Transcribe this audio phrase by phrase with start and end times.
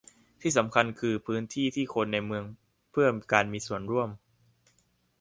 [0.41, 2.43] ที่สำคัญคือพื้นที่ที่คนในเมือง
[2.91, 4.09] เพื่อการมีส่วนร่วม